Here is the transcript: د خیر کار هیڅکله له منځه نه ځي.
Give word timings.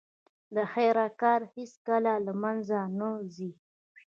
د 0.55 0.57
خیر 0.71 0.97
کار 1.21 1.41
هیڅکله 1.55 2.13
له 2.25 2.33
منځه 2.41 2.79
نه 2.97 3.09
ځي. 3.33 3.51